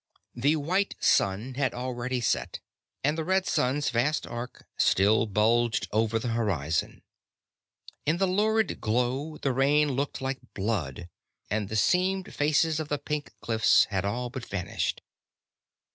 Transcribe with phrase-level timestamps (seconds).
[0.33, 2.59] The white sun had already set
[3.03, 7.03] and the red sun's vast arc still bulged above the horizon.
[8.07, 11.07] In the lurid glow the rain looked like blood,
[11.51, 15.03] and the seamed faces of the pink cliffs had all but vanished.